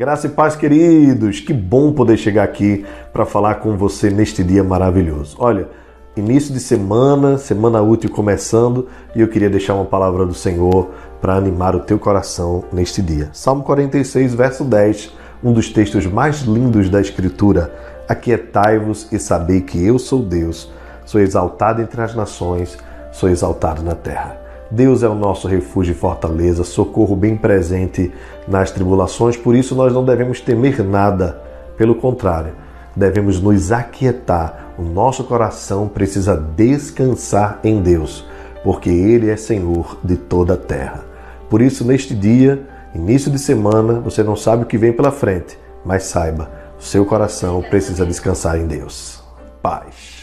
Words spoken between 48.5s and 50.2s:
em Deus. Paz.